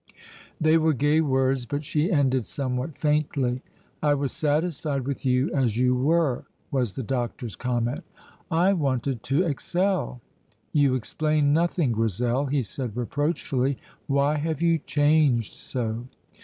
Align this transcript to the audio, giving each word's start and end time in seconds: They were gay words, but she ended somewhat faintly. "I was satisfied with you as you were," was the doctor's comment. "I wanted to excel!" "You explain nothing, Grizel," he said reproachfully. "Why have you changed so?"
They 0.59 0.79
were 0.79 0.93
gay 0.95 1.21
words, 1.21 1.67
but 1.67 1.83
she 1.83 2.11
ended 2.11 2.47
somewhat 2.47 2.97
faintly. 2.97 3.61
"I 4.01 4.15
was 4.15 4.31
satisfied 4.31 5.05
with 5.05 5.23
you 5.27 5.53
as 5.53 5.77
you 5.77 5.93
were," 5.95 6.45
was 6.71 6.93
the 6.95 7.03
doctor's 7.03 7.55
comment. 7.55 8.03
"I 8.49 8.73
wanted 8.73 9.21
to 9.25 9.43
excel!" 9.43 10.19
"You 10.73 10.95
explain 10.95 11.53
nothing, 11.53 11.91
Grizel," 11.91 12.47
he 12.47 12.63
said 12.63 12.97
reproachfully. 12.97 13.77
"Why 14.07 14.37
have 14.37 14.59
you 14.59 14.79
changed 14.79 15.53
so?" 15.53 16.07